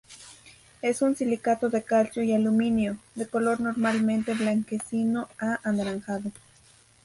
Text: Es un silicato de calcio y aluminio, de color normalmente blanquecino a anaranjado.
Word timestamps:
Es 0.81 1.03
un 1.03 1.15
silicato 1.15 1.69
de 1.69 1.83
calcio 1.83 2.23
y 2.23 2.33
aluminio, 2.33 2.97
de 3.13 3.27
color 3.27 3.61
normalmente 3.61 4.33
blanquecino 4.33 5.29
a 5.39 5.59
anaranjado. 5.63 6.31